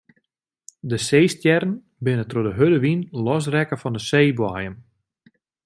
De 0.91 0.97
seestjerren 1.07 1.73
binne 2.05 2.25
troch 2.29 2.45
de 2.47 2.53
hurde 2.57 2.79
wyn 2.85 3.01
losrekke 3.23 3.75
fan 3.81 3.95
de 3.97 4.01
seeboaiem. 4.09 4.75